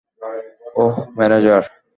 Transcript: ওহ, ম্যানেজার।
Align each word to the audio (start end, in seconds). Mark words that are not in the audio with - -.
ওহ, 0.75 0.95
ম্যানেজার। 1.17 1.63